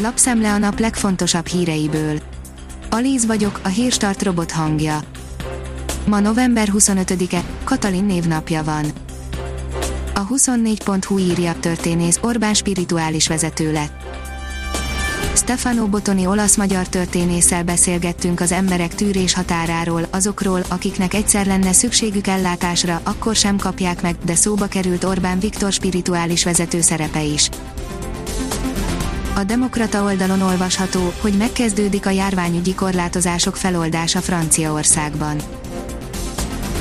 Lapszemle 0.00 0.52
a 0.52 0.58
nap 0.58 0.78
legfontosabb 0.78 1.46
híreiből. 1.46 2.18
Alíz 2.90 3.26
vagyok, 3.26 3.60
a 3.62 3.68
hírstart 3.68 4.22
robot 4.22 4.50
hangja. 4.50 5.00
Ma 6.06 6.20
november 6.20 6.68
25-e, 6.72 7.42
Katalin 7.64 8.04
névnapja 8.04 8.64
van. 8.64 8.84
A 10.14 10.26
24.hu 10.26 11.18
írja, 11.18 11.54
történész 11.60 12.18
Orbán 12.22 12.54
spirituális 12.54 13.28
vezető 13.28 13.72
lett. 13.72 13.92
Stefano 15.34 15.86
Botoni 15.86 16.26
olasz-magyar 16.26 16.88
történésszel 16.88 17.64
beszélgettünk 17.64 18.40
az 18.40 18.52
emberek 18.52 18.94
tűrés 18.94 19.34
határáról, 19.34 20.06
azokról, 20.10 20.62
akiknek 20.68 21.14
egyszer 21.14 21.46
lenne 21.46 21.72
szükségük 21.72 22.26
ellátásra, 22.26 23.00
akkor 23.04 23.36
sem 23.36 23.56
kapják 23.56 24.02
meg, 24.02 24.16
de 24.24 24.34
szóba 24.34 24.66
került 24.66 25.04
Orbán 25.04 25.38
Viktor 25.38 25.72
spirituális 25.72 26.44
vezető 26.44 26.80
szerepe 26.80 27.22
is. 27.22 27.48
A 29.38 29.44
Demokrata 29.44 30.02
oldalon 30.02 30.40
olvasható, 30.40 31.12
hogy 31.20 31.32
megkezdődik 31.32 32.06
a 32.06 32.10
járványügyi 32.10 32.74
korlátozások 32.74 33.56
feloldása 33.56 34.20
Franciaországban. 34.20 35.36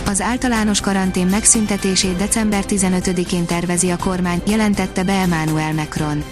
Az 0.05 0.21
általános 0.21 0.81
karantén 0.81 1.27
megszüntetését 1.27 2.15
december 2.15 2.63
15-én 2.67 3.45
tervezi 3.45 3.89
a 3.89 3.97
kormány, 3.97 4.41
jelentette 4.47 5.03
be 5.03 5.13
Emmanuel 5.13 5.73
Macron. 5.73 6.23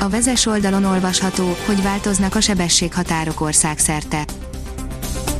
A 0.00 0.08
vezes 0.08 0.46
oldalon 0.46 0.84
olvasható, 0.84 1.56
hogy 1.66 1.82
változnak 1.82 2.34
a 2.34 2.40
sebességhatárok 2.40 3.40
országszerte. 3.40 4.24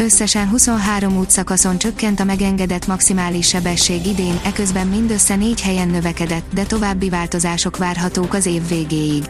Összesen 0.01 0.49
23 0.49 1.17
útszakaszon 1.17 1.79
csökkent 1.79 2.21
a 2.21 2.25
megengedett 2.25 2.87
maximális 2.87 3.49
sebesség 3.49 4.07
idén, 4.07 4.41
eközben 4.45 4.87
mindössze 4.87 5.37
négy 5.37 5.61
helyen 5.61 5.89
növekedett, 5.89 6.45
de 6.55 6.65
további 6.65 7.09
változások 7.09 7.77
várhatók 7.77 8.35
az 8.35 8.47
év 8.47 8.69
végéig. 8.69 9.25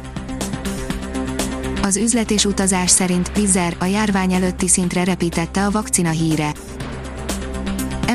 Az 1.82 1.96
üzlet 1.96 2.30
és 2.30 2.44
utazás 2.44 2.90
szerint 2.90 3.32
Pfizer 3.32 3.76
a 3.78 3.84
járvány 3.84 4.32
előtti 4.32 4.68
szintre 4.68 5.04
repítette 5.04 5.64
a 5.64 5.70
vakcina 5.70 6.10
híre 6.10 6.52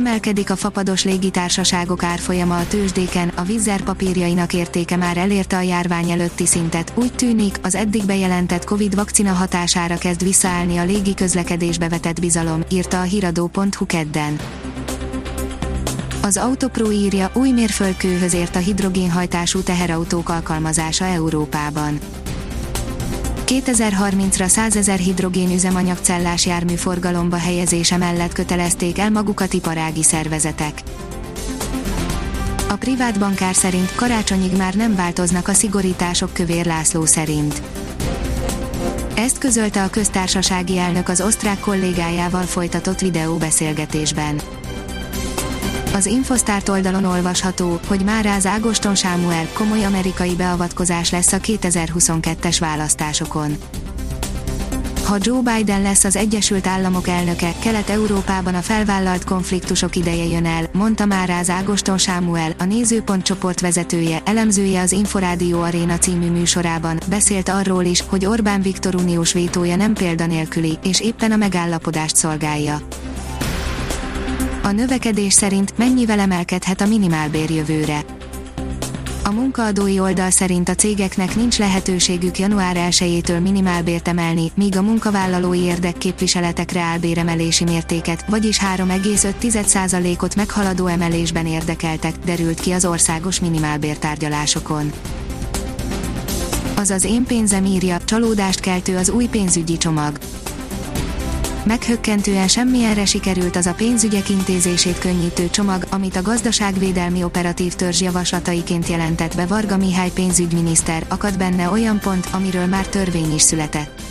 Emelkedik 0.05 0.49
a 0.49 0.55
fapados 0.55 1.03
légitársaságok 1.03 2.03
árfolyama 2.03 2.57
a 2.57 2.67
tőzsdéken, 2.67 3.27
a 3.35 3.43
Vizzer 3.43 3.81
papírjainak 3.81 4.53
értéke 4.53 4.95
már 4.95 5.17
elérte 5.17 5.57
a 5.57 5.61
járvány 5.61 6.11
előtti 6.11 6.45
szintet, 6.45 6.91
úgy 6.95 7.13
tűnik, 7.13 7.59
az 7.61 7.75
eddig 7.75 8.05
bejelentett 8.05 8.63
Covid 8.63 8.95
vakcina 8.95 9.31
hatására 9.31 9.97
kezd 9.97 10.23
visszaállni 10.23 10.77
a 10.77 10.83
légi 10.83 11.13
közlekedésbe 11.13 11.89
vetett 11.89 12.19
bizalom, 12.19 12.63
írta 12.71 12.99
a 12.99 13.03
hiradó.hu 13.03 13.85
kedden. 13.85 14.39
Az 16.21 16.37
Autopro 16.37 16.91
írja, 16.91 17.31
új 17.33 17.51
mérföldkőhöz 17.51 18.33
ért 18.33 18.55
a 18.55 18.59
hidrogénhajtású 18.59 19.61
teherautók 19.61 20.29
alkalmazása 20.29 21.05
Európában 21.05 21.99
2030-ra 23.45 24.47
100 24.47 24.75
ezer 24.75 24.97
hidrogén 24.97 25.51
üzemanyagcellás 25.51 26.45
jármű 26.45 26.73
forgalomba 26.73 27.37
helyezése 27.37 27.97
mellett 27.97 28.33
kötelezték 28.33 28.97
el 28.97 29.09
magukat 29.09 29.53
iparági 29.53 30.03
szervezetek. 30.03 30.81
A 32.69 32.75
privát 32.75 33.19
bankár 33.19 33.55
szerint 33.55 33.95
karácsonyig 33.95 34.55
már 34.57 34.73
nem 34.73 34.95
változnak 34.95 35.47
a 35.47 35.53
szigorítások 35.53 36.33
Kövér 36.33 36.65
László 36.65 37.05
szerint. 37.05 37.61
Ezt 39.15 39.37
közölte 39.37 39.83
a 39.83 39.89
köztársasági 39.89 40.77
elnök 40.77 41.09
az 41.09 41.21
osztrák 41.21 41.59
kollégájával 41.59 42.43
folytatott 42.43 42.99
videóbeszélgetésben. 42.99 44.41
Az 45.95 46.05
Infosztárt 46.05 46.69
oldalon 46.69 47.05
olvasható, 47.05 47.79
hogy 47.87 48.03
már 48.03 48.25
az 48.25 48.45
Ágoston 48.45 48.95
Sámuel 48.95 49.47
komoly 49.53 49.85
amerikai 49.85 50.35
beavatkozás 50.35 51.11
lesz 51.11 51.33
a 51.33 51.37
2022-es 51.37 52.57
választásokon. 52.59 53.55
Ha 55.05 55.17
Joe 55.19 55.41
Biden 55.41 55.81
lesz 55.81 56.03
az 56.03 56.15
Egyesült 56.15 56.67
Államok 56.67 57.07
elnöke, 57.07 57.53
Kelet-Európában 57.59 58.55
a 58.55 58.61
felvállalt 58.61 59.23
konfliktusok 59.23 59.95
ideje 59.95 60.25
jön 60.25 60.45
el, 60.45 60.69
mondta 60.73 61.05
már 61.05 61.29
az 61.29 61.49
Ágoston 61.49 61.97
Sámuel, 61.97 62.53
a 62.57 62.63
Nézőpont 62.63 63.23
csoport 63.23 63.59
vezetője, 63.59 64.21
elemzője 64.25 64.81
az 64.81 64.91
Inforádió 64.91 65.61
Arena 65.61 65.97
című 65.97 66.29
műsorában, 66.29 66.99
beszélt 67.09 67.49
arról 67.49 67.83
is, 67.83 68.03
hogy 68.07 68.25
Orbán 68.25 68.61
Viktor 68.61 68.95
uniós 68.95 69.33
vétója 69.33 69.75
nem 69.75 69.93
példanélküli, 69.93 70.77
és 70.83 71.01
éppen 71.01 71.31
a 71.31 71.35
megállapodást 71.35 72.15
szolgálja. 72.15 72.77
A 74.65 74.71
növekedés 74.71 75.33
szerint 75.33 75.77
mennyivel 75.77 76.19
emelkedhet 76.19 76.81
a 76.81 76.85
minimálbér 76.85 77.49
jövőre. 77.49 78.05
A 79.23 79.31
munkaadói 79.31 79.99
oldal 79.99 80.29
szerint 80.29 80.69
a 80.69 80.75
cégeknek 80.75 81.35
nincs 81.35 81.57
lehetőségük 81.57 82.39
január 82.39 82.75
1-től 82.79 83.41
minimálbért 83.41 84.07
emelni, 84.07 84.51
míg 84.55 84.77
a 84.77 84.81
munkavállalói 84.81 85.59
érdekképviseletekre 85.59 86.81
állbéremelési 86.81 87.63
mértéket, 87.63 88.25
vagyis 88.27 88.59
3,5%-ot 88.75 90.35
meghaladó 90.35 90.87
emelésben 90.87 91.45
érdekeltek, 91.45 92.13
derült 92.25 92.59
ki 92.59 92.71
az 92.71 92.85
országos 92.85 93.39
minimálbértárgyalásokon. 93.39 94.91
Azaz 96.75 97.03
én 97.03 97.23
pénzem 97.23 97.65
írja, 97.65 97.97
csalódást 98.05 98.59
keltő 98.59 98.97
az 98.97 99.09
új 99.09 99.25
pénzügyi 99.25 99.77
csomag 99.77 100.17
meghökkentően 101.65 102.47
semmilyenre 102.47 103.05
sikerült 103.05 103.55
az 103.55 103.65
a 103.65 103.73
pénzügyek 103.73 104.29
intézését 104.29 104.97
könnyítő 104.97 105.49
csomag, 105.49 105.85
amit 105.89 106.15
a 106.15 106.21
gazdaságvédelmi 106.21 107.23
operatív 107.23 107.73
törzs 107.73 108.01
javaslataiként 108.01 108.87
jelentett 108.87 109.35
be 109.35 109.45
Varga 109.45 109.77
Mihály 109.77 110.11
pénzügyminiszter, 110.11 111.05
akad 111.07 111.37
benne 111.37 111.69
olyan 111.69 111.99
pont, 111.99 112.27
amiről 112.31 112.65
már 112.65 112.87
törvény 112.87 113.33
is 113.33 113.41
született. 113.41 114.01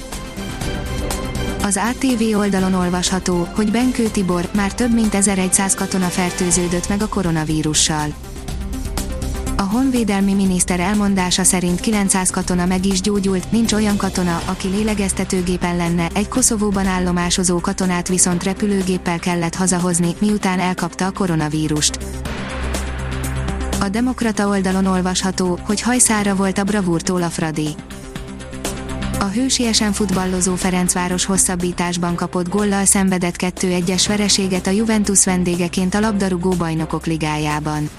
Az 1.63 1.81
ATV 1.91 2.39
oldalon 2.39 2.75
olvasható, 2.75 3.49
hogy 3.55 3.71
Benkő 3.71 4.09
Tibor 4.09 4.49
már 4.55 4.75
több 4.75 4.95
mint 4.95 5.15
1100 5.15 5.75
katona 5.75 6.07
fertőződött 6.07 6.89
meg 6.89 7.03
a 7.03 7.09
koronavírussal. 7.09 8.34
A 9.57 9.63
honvédelmi 9.63 10.35
miniszter 10.35 10.81
elmondása 10.81 11.45
szerint 11.45 11.81
900 11.81 12.31
katona 12.31 12.67
meg 12.67 12.87
is 12.87 13.01
gyógyult, 13.01 13.53
nincs 13.53 13.73
olyan 13.73 13.97
katona, 13.97 14.43
aki 14.47 14.69
lélegeztetőgépen 14.69 15.77
lenne, 15.77 16.09
egy 16.15 16.29
Koszovóban 16.29 16.87
állomásozó 16.87 17.61
katonát 17.61 18.09
viszont 18.09 18.43
repülőgéppel 18.43 19.19
kellett 19.19 19.55
hazahozni, 19.55 20.15
miután 20.19 20.59
elkapta 20.59 21.07
a 21.07 21.11
koronavírust. 21.11 21.99
A 23.81 23.89
Demokrata 23.89 24.49
oldalon 24.49 24.87
olvasható, 24.87 25.59
hogy 25.63 25.81
hajszára 25.81 26.35
volt 26.35 26.59
a 26.59 26.65
bravúrtól 26.65 27.23
a 27.23 27.29
Fradi. 27.29 27.69
A 29.19 29.25
hősiesen 29.25 29.93
futballozó 29.93 30.55
Ferencváros 30.55 31.25
hosszabbításban 31.25 32.15
kapott 32.15 32.49
gollal 32.49 32.85
szenvedett 32.85 33.35
2-1-es 33.39 34.05
vereséget 34.09 34.67
a 34.67 34.71
Juventus 34.71 35.25
vendégeként 35.25 35.95
a 35.95 36.01
labdarúgó 36.01 36.51
bajnokok 36.51 37.07
ligájában. 37.07 37.91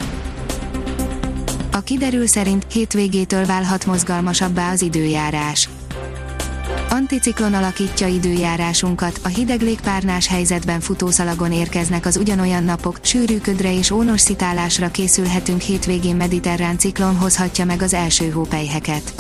A 1.75 1.81
kiderül 1.81 2.28
szerint 2.28 2.66
hétvégétől 2.72 3.46
válhat 3.46 3.86
mozgalmasabbá 3.86 4.72
az 4.72 4.81
időjárás. 4.81 5.69
Anticiklon 6.90 7.53
alakítja 7.53 8.08
időjárásunkat, 8.08 9.19
a 9.24 9.28
hideg 9.28 9.62
légpárnás 9.62 10.28
helyzetben 10.28 10.80
futószalagon 10.80 11.52
érkeznek 11.52 12.06
az 12.06 12.18
ugyanolyan 12.18 12.63
napok, 12.63 13.00
sűrű 13.02 13.38
ködre 13.38 13.78
és 13.78 13.91
ónos 13.91 14.22
szitálásra 14.22 14.91
készülhetünk 14.91 15.62
hétvégén 15.62 16.16
mediterrán 16.16 16.78
ciklon 16.78 17.16
hozhatja 17.18 17.66
meg 17.66 17.81
az 17.81 17.94
első 17.94 18.30
hópelyheket. 18.30 19.13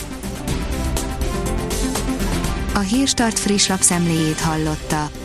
A 2.73 2.79
Hírstart 2.79 3.39
friss 3.39 3.67
lapszemléjét 3.67 4.39
hallotta. 4.39 5.24